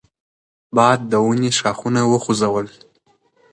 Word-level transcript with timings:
باد 0.75 0.99
د 1.11 1.13
ونې 1.25 1.49
ښاخونه 1.59 2.01
وخوځول. 2.11 2.67